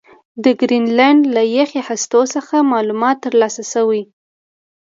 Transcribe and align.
د 0.43 0.45
ګرینلنډ 0.59 1.21
له 1.35 1.43
یخي 1.57 1.81
هستو 1.89 2.21
څخه 2.33 2.55
معلومات 2.71 3.17
ترلاسه 3.25 3.63
شوي 3.73 4.01